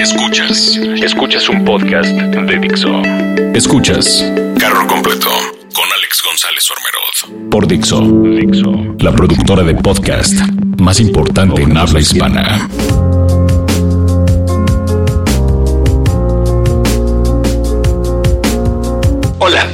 [0.00, 0.78] Escuchas.
[1.02, 3.02] Escuchas un podcast de Dixo.
[3.54, 4.24] Escuchas.
[4.58, 5.28] Carro completo
[5.74, 7.50] con Alex González Ormerod.
[7.50, 8.00] Por Dixo.
[8.00, 8.96] Dixo.
[9.00, 10.32] La productora de podcast
[10.78, 12.66] más importante en habla hispana.
[19.38, 19.66] Hola,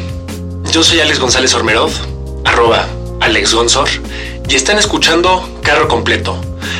[0.72, 1.92] yo soy Alex González Ormerod,
[2.44, 2.84] arroba
[3.20, 3.88] Alex Gonzor,
[4.48, 6.36] y están escuchando Carro Completo,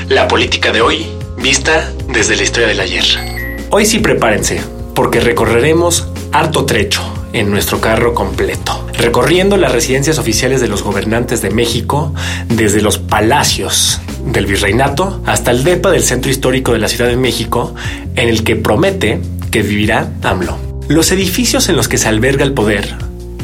[0.08, 1.06] la política de hoy
[1.36, 3.35] vista desde la historia del ayer.
[3.68, 4.60] Hoy sí prepárense,
[4.94, 7.02] porque recorreremos harto trecho
[7.32, 12.14] en nuestro carro completo, recorriendo las residencias oficiales de los gobernantes de México,
[12.48, 17.16] desde los palacios del virreinato hasta el DEPA del centro histórico de la Ciudad de
[17.16, 17.74] México,
[18.14, 19.20] en el que promete
[19.50, 20.56] que vivirá AMLO.
[20.86, 22.94] Los edificios en los que se alberga el poder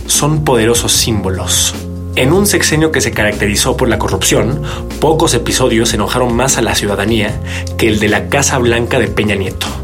[0.06, 1.74] son poderosos símbolos.
[2.14, 4.62] En un sexenio que se caracterizó por la corrupción,
[5.00, 7.34] pocos episodios enojaron más a la ciudadanía
[7.76, 9.81] que el de la Casa Blanca de Peña Nieto.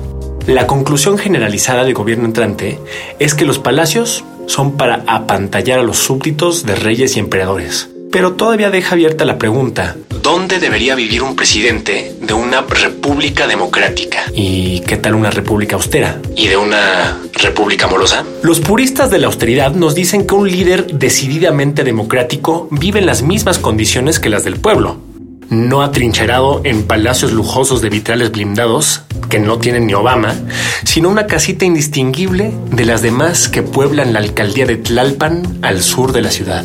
[0.49, 2.79] La conclusión generalizada del gobierno entrante
[3.19, 7.91] es que los palacios son para apantallar a los súbditos de reyes y emperadores.
[8.11, 14.25] Pero todavía deja abierta la pregunta, ¿dónde debería vivir un presidente de una república democrática?
[14.35, 16.19] ¿Y qué tal una república austera?
[16.35, 18.25] ¿Y de una república amorosa?
[18.43, 23.21] Los puristas de la austeridad nos dicen que un líder decididamente democrático vive en las
[23.21, 24.97] mismas condiciones que las del pueblo,
[25.51, 30.35] no atrincherado en palacios lujosos de vitrales blindados que no tienen ni Obama,
[30.85, 36.13] sino una casita indistinguible de las demás que pueblan la alcaldía de Tlalpan al sur
[36.13, 36.65] de la ciudad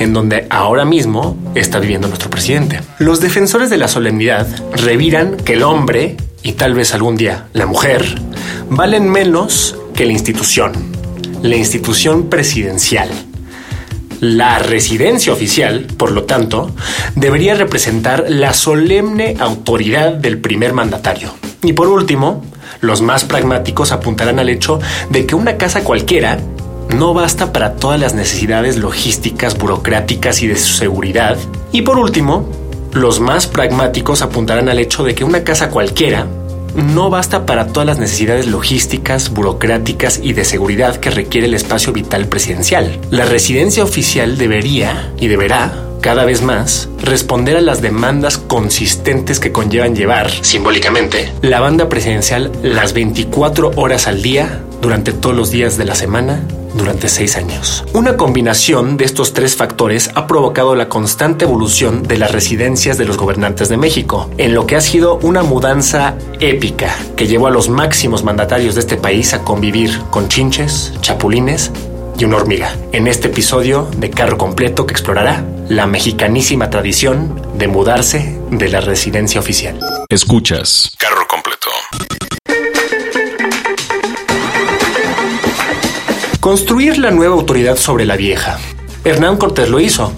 [0.00, 2.80] en donde ahora mismo está viviendo nuestro presidente.
[2.98, 7.66] Los defensores de la solemnidad reviran que el hombre, y tal vez algún día la
[7.66, 8.04] mujer,
[8.70, 10.72] valen menos que la institución,
[11.42, 13.10] la institución presidencial.
[14.20, 16.74] La residencia oficial, por lo tanto,
[17.14, 21.39] debería representar la solemne autoridad del primer mandatario.
[21.62, 22.42] Y por último,
[22.80, 24.80] los más pragmáticos apuntarán al hecho
[25.10, 26.38] de que una casa cualquiera
[26.96, 31.36] no basta para todas las necesidades logísticas, burocráticas y de seguridad.
[31.72, 32.48] Y por último,
[32.92, 36.26] los más pragmáticos apuntarán al hecho de que una casa cualquiera
[36.74, 41.92] no basta para todas las necesidades logísticas, burocráticas y de seguridad que requiere el espacio
[41.92, 42.98] vital presidencial.
[43.10, 49.52] La residencia oficial debería y deberá cada vez más responder a las demandas consistentes que
[49.52, 55.76] conllevan llevar, simbólicamente, la banda presidencial las 24 horas al día durante todos los días
[55.76, 56.42] de la semana
[56.74, 57.84] durante seis años.
[57.92, 63.04] Una combinación de estos tres factores ha provocado la constante evolución de las residencias de
[63.04, 67.50] los gobernantes de México, en lo que ha sido una mudanza épica que llevó a
[67.50, 71.72] los máximos mandatarios de este país a convivir con chinches, chapulines
[72.18, 72.74] y una hormiga.
[72.92, 78.80] En este episodio de Carro Completo que explorará la mexicanísima tradición de mudarse de la
[78.80, 79.78] residencia oficial.
[80.08, 81.70] Escuchas Carro Completo.
[86.40, 88.58] Construir la nueva autoridad sobre la vieja.
[89.04, 90.12] Hernán Cortés lo hizo.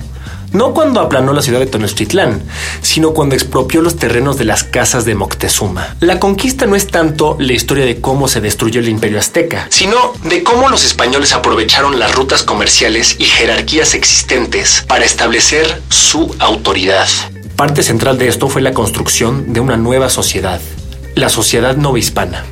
[0.53, 2.43] No cuando aplanó la ciudad de Tenochtitlán,
[2.83, 5.97] sino cuando expropió los terrenos de las casas de Moctezuma.
[6.01, 10.13] La conquista no es tanto la historia de cómo se destruyó el imperio azteca, sino
[10.25, 17.09] de cómo los españoles aprovecharon las rutas comerciales y jerarquías existentes para establecer su autoridad.
[17.57, 20.61] Parte central de esto fue la construcción de una nueva sociedad,
[21.15, 22.45] la sociedad novohispana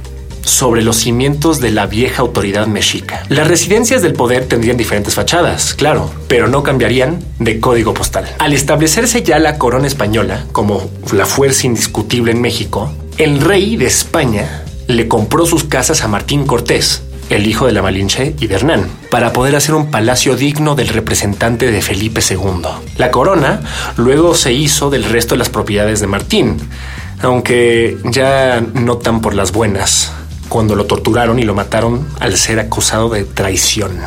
[0.42, 3.22] sobre los cimientos de la vieja autoridad mexica.
[3.28, 8.24] Las residencias del poder tendrían diferentes fachadas, claro, pero no cambiarían de código postal.
[8.38, 13.86] Al establecerse ya la corona española como la fuerza indiscutible en México, el rey de
[13.86, 18.56] España le compró sus casas a Martín Cortés, el hijo de la Malinche y de
[18.56, 22.62] Hernán, para poder hacer un palacio digno del representante de Felipe II.
[22.98, 23.60] La corona
[23.96, 26.56] luego se hizo del resto de las propiedades de Martín,
[27.22, 30.12] aunque ya no tan por las buenas,
[30.50, 33.98] cuando lo torturaron y lo mataron al ser acusado de traición.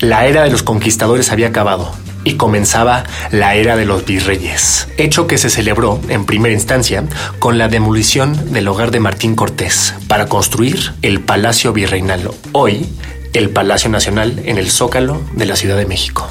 [0.00, 1.92] La era de los conquistadores había acabado
[2.24, 7.04] y comenzaba la era de los virreyes, hecho que se celebró en primera instancia
[7.38, 12.88] con la demolición del hogar de Martín Cortés para construir el Palacio Virreinal, hoy
[13.34, 16.26] el Palacio Nacional en el Zócalo de la Ciudad de México.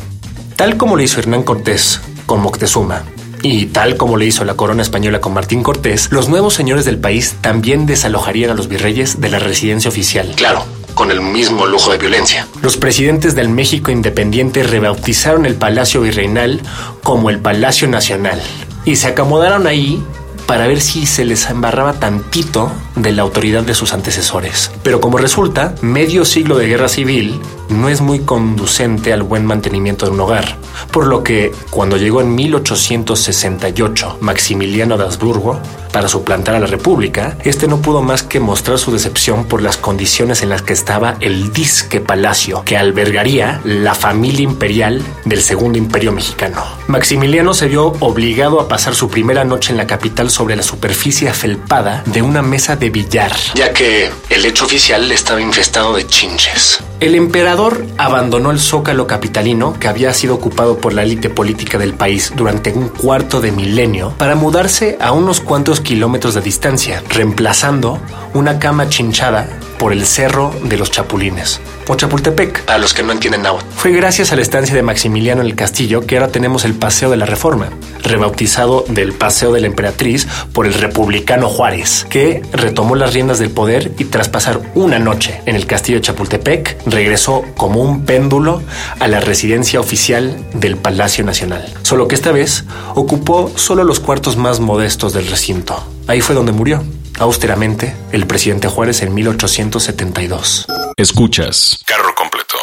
[0.55, 3.03] Tal como lo hizo Hernán Cortés con Moctezuma,
[3.43, 6.97] y tal como le hizo la corona española con Martín Cortés, los nuevos señores del
[6.97, 10.31] país también desalojarían a los virreyes de la residencia oficial.
[10.35, 12.47] Claro, con el mismo lujo de violencia.
[12.61, 16.61] Los presidentes del México independiente rebautizaron el Palacio Virreinal
[17.03, 18.41] como el Palacio Nacional
[18.85, 20.01] y se acomodaron ahí
[20.45, 24.71] para ver si se les embarraba tantito de la autoridad de sus antecesores.
[24.83, 30.05] Pero como resulta, medio siglo de guerra civil no es muy conducente al buen mantenimiento
[30.05, 30.57] de un hogar,
[30.91, 35.59] por lo que cuando llegó en 1868 Maximiliano de Habsburgo,
[35.93, 39.77] para suplantar a la República, este no pudo más que mostrar su decepción por las
[39.77, 45.77] condiciones en las que estaba el disque palacio que albergaría la familia imperial del Segundo
[45.77, 46.61] Imperio Mexicano.
[46.87, 51.29] Maximiliano se vio obligado a pasar su primera noche en la capital sobre la superficie
[51.29, 56.79] afelpada de una mesa de billar, ya que el hecho oficial estaba infestado de chinches.
[57.03, 61.95] El emperador abandonó el zócalo capitalino que había sido ocupado por la élite política del
[61.95, 67.99] país durante un cuarto de milenio para mudarse a unos cuantos kilómetros de distancia, reemplazando
[68.33, 69.49] una cama chinchada
[69.83, 71.59] por el Cerro de los Chapulines,
[71.89, 73.59] o Chapultepec, a los que no entienden nada.
[73.75, 77.09] Fue gracias a la estancia de Maximiliano en el castillo que ahora tenemos el Paseo
[77.09, 77.67] de la Reforma,
[78.01, 83.49] rebautizado del Paseo de la Emperatriz por el republicano Juárez, que retomó las riendas del
[83.49, 88.61] poder y tras pasar una noche en el castillo de Chapultepec, regresó como un péndulo
[89.01, 91.67] a la residencia oficial del Palacio Nacional.
[91.81, 92.63] Solo que esta vez
[92.95, 95.92] ocupó solo los cuartos más modestos del recinto.
[96.07, 96.83] Ahí fue donde murió
[97.19, 100.67] austeramente el presidente Juárez en 1872.
[100.97, 102.57] Escuchas Carro Completo.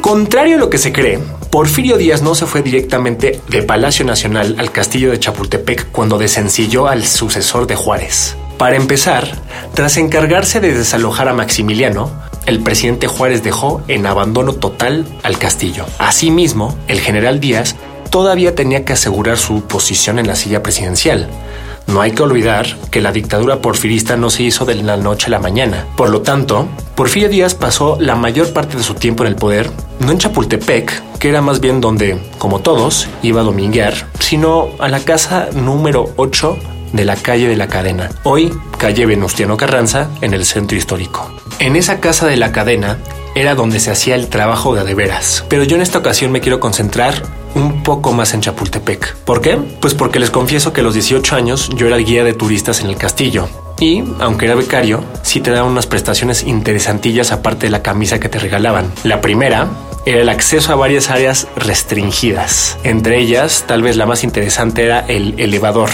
[0.00, 1.18] Contrario a lo que se cree,
[1.50, 6.88] Porfirio Díaz no se fue directamente de Palacio Nacional al castillo de Chapultepec cuando desencilló
[6.88, 8.36] al sucesor de Juárez.
[8.58, 9.30] Para empezar,
[9.72, 12.10] tras encargarse de desalojar a Maximiliano,
[12.44, 15.86] el presidente Juárez dejó en abandono total al castillo.
[15.98, 17.76] Asimismo, el general Díaz
[18.10, 21.28] todavía tenía que asegurar su posición en la silla presidencial.
[21.86, 25.30] No hay que olvidar que la dictadura porfirista no se hizo de la noche a
[25.30, 25.86] la mañana.
[25.96, 29.70] Por lo tanto, Porfirio Díaz pasó la mayor parte de su tiempo en el poder,
[30.00, 34.88] no en Chapultepec, que era más bien donde, como todos, iba a dominguear, sino a
[34.88, 36.58] la casa número 8
[36.92, 41.30] de la calle de la cadena, hoy calle Venustiano Carranza, en el centro histórico.
[41.58, 42.98] En esa casa de la cadena
[43.40, 45.44] era donde se hacía el trabajo de veras.
[45.48, 47.22] Pero yo en esta ocasión me quiero concentrar
[47.54, 49.14] un poco más en Chapultepec.
[49.18, 49.56] ¿Por qué?
[49.80, 52.80] Pues porque les confieso que a los 18 años yo era el guía de turistas
[52.80, 53.48] en el castillo.
[53.78, 58.28] Y, aunque era becario, sí te daban unas prestaciones interesantillas aparte de la camisa que
[58.28, 58.92] te regalaban.
[59.04, 59.68] La primera
[60.04, 62.76] era el acceso a varias áreas restringidas.
[62.82, 65.90] Entre ellas, tal vez la más interesante era el elevador,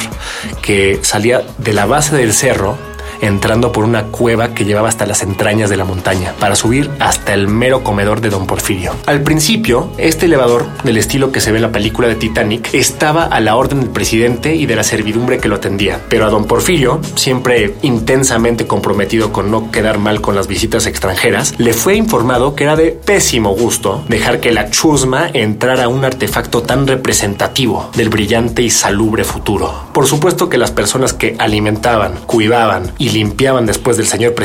[0.62, 2.78] que salía de la base del cerro
[3.20, 7.34] entrando por una cueva que llevaba hasta las entrañas de la montaña, para subir hasta
[7.34, 8.92] el mero comedor de Don Porfirio.
[9.06, 13.24] Al principio, este elevador, del estilo que se ve en la película de Titanic, estaba
[13.24, 16.44] a la orden del presidente y de la servidumbre que lo atendía, pero a Don
[16.44, 22.54] Porfirio, siempre intensamente comprometido con no quedar mal con las visitas extranjeras, le fue informado
[22.54, 27.90] que era de pésimo gusto dejar que la chusma entrara a un artefacto tan representativo
[27.96, 29.72] del brillante y salubre futuro.
[29.92, 34.43] Por supuesto que las personas que alimentaban, cuidaban y limpiaban después del señor presidente.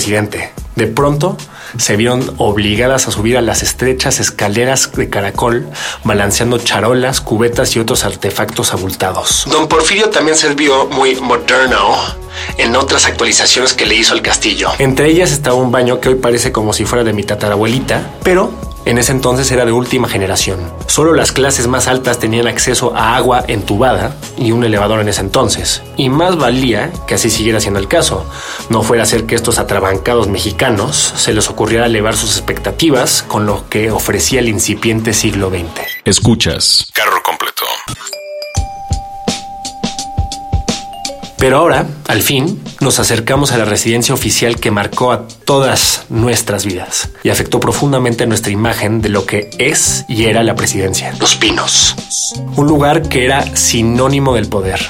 [0.75, 1.37] De pronto
[1.77, 5.67] se vieron obligadas a subir a las estrechas escaleras de caracol,
[6.03, 9.45] balanceando charolas, cubetas y otros artefactos abultados.
[9.51, 11.95] Don Porfirio también se vio muy moderno
[12.57, 14.69] en otras actualizaciones que le hizo al castillo.
[14.79, 18.51] Entre ellas estaba un baño que hoy parece como si fuera de mi tatarabuelita, pero
[18.89, 20.59] en ese entonces era de última generación.
[20.87, 25.21] Solo las clases más altas tenían acceso a agua entubada y un elevador en ese
[25.21, 25.83] entonces.
[25.95, 28.25] Y más valía que así siguiera siendo el caso.
[28.69, 33.45] No fuera a ser que estos atrabancados mexicanos se les ocurriera elevar sus expectativas con
[33.45, 35.81] lo que ofrecía el incipiente siglo XX.
[36.05, 37.65] Escuchas Carro Completo.
[41.39, 46.65] Pero ahora, al fin, nos acercamos a la residencia oficial que marcó a todas nuestras
[46.65, 51.13] vidas y afectó profundamente nuestra imagen de lo que es y era la presidencia.
[51.17, 51.95] Los Pinos.
[52.57, 54.81] Un lugar que era sinónimo del poder.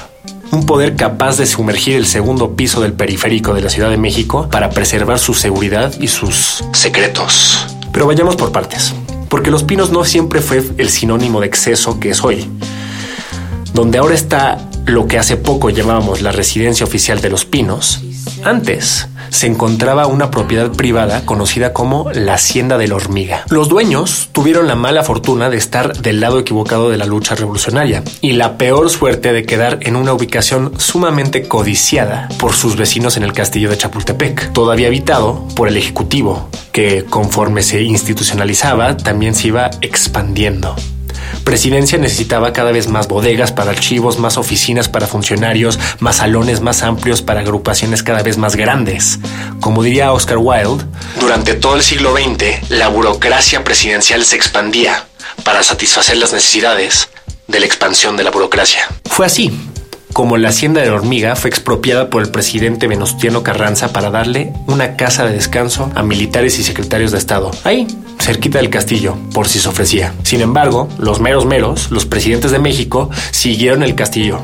[0.50, 4.48] Un poder capaz de sumergir el segundo piso del periférico de la Ciudad de México
[4.50, 7.64] para preservar su seguridad y sus secretos.
[7.92, 8.92] Pero vayamos por partes,
[9.28, 12.50] porque Los Pinos no siempre fue el sinónimo de exceso que es hoy.
[13.72, 18.00] Donde ahora está lo que hace poco llamábamos la residencia oficial de los Pinos,
[18.44, 23.44] antes se encontraba una propiedad privada conocida como la Hacienda de la Hormiga.
[23.48, 28.02] Los dueños tuvieron la mala fortuna de estar del lado equivocado de la lucha revolucionaria
[28.20, 33.22] y la peor suerte de quedar en una ubicación sumamente codiciada por sus vecinos en
[33.22, 39.48] el castillo de Chapultepec, todavía habitado por el Ejecutivo, que conforme se institucionalizaba también se
[39.48, 40.74] iba expandiendo.
[41.44, 46.82] Presidencia necesitaba cada vez más bodegas para archivos, más oficinas para funcionarios, más salones más
[46.82, 49.18] amplios para agrupaciones cada vez más grandes.
[49.60, 50.84] Como diría Oscar Wilde,
[51.18, 55.06] durante todo el siglo XX, la burocracia presidencial se expandía
[55.44, 57.08] para satisfacer las necesidades
[57.46, 58.86] de la expansión de la burocracia.
[59.10, 59.52] Fue así
[60.20, 64.52] como la hacienda de la hormiga fue expropiada por el presidente Venustiano Carranza para darle
[64.66, 67.50] una casa de descanso a militares y secretarios de Estado.
[67.64, 67.86] Ahí,
[68.18, 70.12] cerquita del castillo, por si se ofrecía.
[70.22, 74.42] Sin embargo, los meros meros, los presidentes de México, siguieron el castillo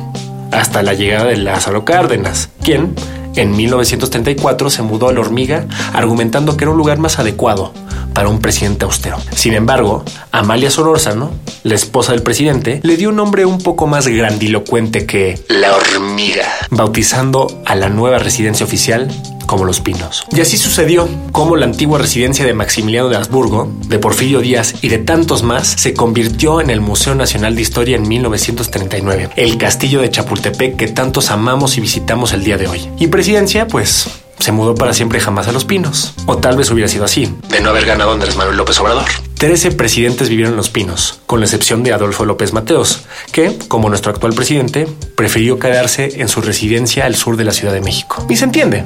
[0.51, 2.95] hasta la llegada de Lázaro Cárdenas, quien
[3.35, 7.75] en 1934 se mudó a la hormiga argumentando que era un lugar más adecuado
[8.17, 9.19] para un presidente austero.
[9.35, 11.33] Sin embargo, Amalia Solórzano,
[11.65, 16.47] la esposa del presidente, le dio un nombre un poco más grandilocuente que la hormiga,
[16.71, 19.07] bautizando a la nueva residencia oficial
[19.45, 20.25] como Los Pinos.
[20.35, 24.89] Y así sucedió, como la antigua residencia de Maximiliano de Habsburgo, de Porfirio Díaz y
[24.89, 30.01] de tantos más se convirtió en el Museo Nacional de Historia en 1939, el castillo
[30.01, 32.91] de Chapultepec que tantos amamos y visitamos el día de hoy.
[32.99, 34.09] Y presidencia, pues
[34.39, 36.15] se mudó para siempre jamás a Los Pinos.
[36.27, 39.05] O tal vez hubiera sido así, de no haber ganado Andrés Manuel López Obrador.
[39.39, 43.03] Trece presidentes vivieron en Los Pinos, con la excepción de Adolfo López Mateos,
[43.33, 47.75] que, como nuestro actual presidente, prefirió quedarse en su residencia al sur de la Ciudad
[47.75, 48.25] de México.
[48.31, 48.85] Y se entiende,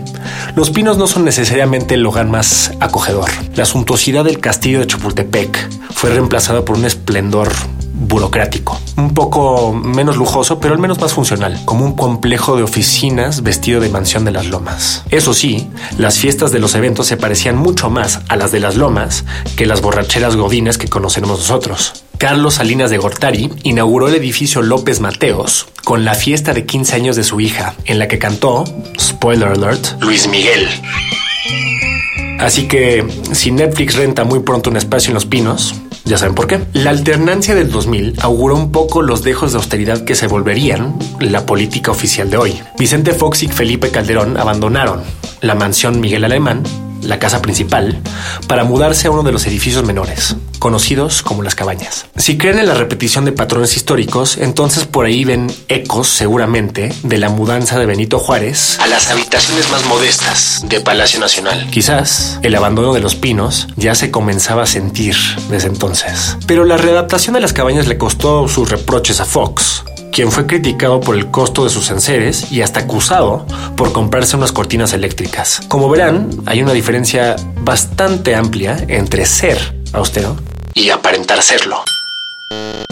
[0.57, 3.31] Los Pinos no son necesariamente el lugar más acogedor.
[3.55, 7.53] La suntuosidad del castillo de Chapultepec fue reemplazada por un esplendor
[8.01, 13.43] burocrático, un poco menos lujoso, pero al menos más funcional, como un complejo de oficinas
[13.43, 15.05] vestido de mansión de las lomas.
[15.11, 18.77] Eso sí, las fiestas de los eventos se parecían mucho más a las de las
[18.77, 19.25] lomas
[19.57, 22.05] que las borracheras godines que conocemos nosotros.
[22.19, 27.17] Carlos Salinas de Gortari inauguró el edificio López Mateos con la fiesta de 15 años
[27.17, 28.65] de su hija, en la que cantó,
[28.99, 30.69] spoiler alert, Luis Miguel.
[32.39, 35.75] Así que si Netflix renta muy pronto un espacio en Los Pinos,
[36.11, 36.61] ya saben por qué.
[36.73, 41.47] La alternancia del 2000 auguró un poco los dejos de austeridad que se volverían la
[41.47, 42.61] política oficial de hoy.
[42.77, 45.03] Vicente Fox y Felipe Calderón abandonaron
[45.41, 46.65] la mansión Miguel Alemán
[47.03, 48.01] la casa principal,
[48.47, 52.07] para mudarse a uno de los edificios menores, conocidos como las cabañas.
[52.17, 57.19] Si creen en la repetición de patrones históricos, entonces por ahí ven ecos seguramente de
[57.19, 61.69] la mudanza de Benito Juárez a las habitaciones más modestas de Palacio Nacional.
[61.71, 65.17] Quizás el abandono de los pinos ya se comenzaba a sentir
[65.49, 66.37] desde entonces.
[66.47, 71.01] Pero la readaptación de las cabañas le costó sus reproches a Fox, quien fue criticado
[71.01, 75.61] por el costo de sus enseres y hasta acusado por comprarse unas cortinas eléctricas.
[75.69, 79.59] Como verán, hay una diferencia bastante amplia entre ser
[79.93, 80.37] austero
[80.75, 81.83] y aparentar serlo.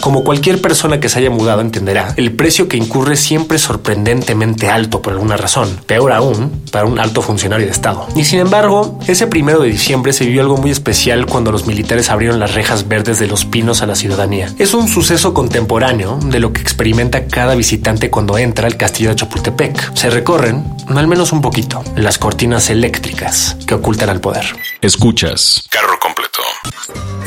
[0.01, 4.69] Como cualquier persona que se haya mudado entenderá, el precio que incurre siempre es sorprendentemente
[4.69, 8.07] alto por alguna razón, peor aún para un alto funcionario de Estado.
[8.15, 12.09] Y sin embargo, ese primero de diciembre se vivió algo muy especial cuando los militares
[12.09, 14.51] abrieron las rejas verdes de los pinos a la ciudadanía.
[14.57, 19.17] Es un suceso contemporáneo de lo que experimenta cada visitante cuando entra al castillo de
[19.17, 19.95] Chapultepec.
[19.95, 24.45] Se recorren, al menos un poquito, las cortinas eléctricas que ocultan al poder.
[24.81, 25.67] Escuchas.
[25.69, 25.98] Carro.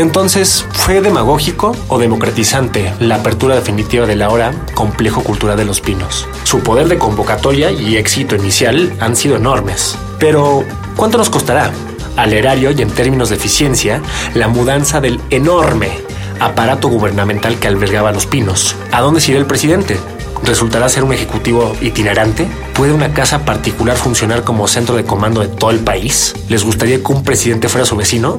[0.02, 6.26] Entonces, ¿fue demagógico o democratizante la apertura definitiva del ahora complejo cultural de los pinos?
[6.42, 9.96] Su poder de convocatoria y éxito inicial han sido enormes.
[10.18, 10.64] Pero,
[10.96, 11.70] ¿cuánto nos costará?
[12.16, 14.02] Al erario y en términos de eficiencia,
[14.34, 15.92] la mudanza del enorme
[16.40, 18.74] aparato gubernamental que albergaba los pinos.
[18.90, 20.00] ¿A dónde se irá el presidente?
[20.42, 22.48] ¿Resultará ser un ejecutivo itinerante?
[22.74, 26.34] ¿Puede una casa particular funcionar como centro de comando de todo el país?
[26.48, 28.36] ¿Les gustaría que un presidente fuera su vecino?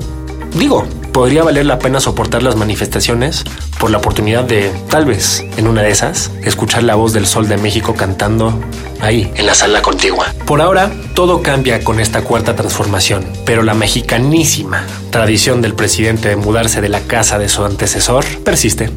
[0.56, 3.44] Digo, podría valer la pena soportar las manifestaciones
[3.80, 7.48] por la oportunidad de, tal vez, en una de esas, escuchar la voz del Sol
[7.48, 8.60] de México cantando
[9.00, 10.34] ahí, en la sala contigua.
[10.46, 16.36] Por ahora, todo cambia con esta cuarta transformación, pero la mexicanísima tradición del presidente de
[16.36, 18.90] mudarse de la casa de su antecesor persiste.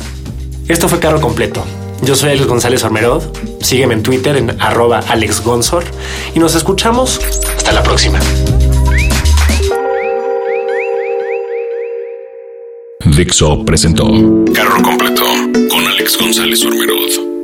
[0.68, 1.62] Esto fue Carro Completo.
[2.02, 3.22] Yo soy Alex González Ormerod.
[3.60, 5.84] Sígueme en Twitter en arroba alexgonzor
[6.34, 7.20] y nos escuchamos
[7.56, 8.18] hasta la próxima.
[13.16, 14.04] Dixo presentó
[14.52, 15.22] Carro Completo
[15.70, 17.35] con Alex González Ormerod.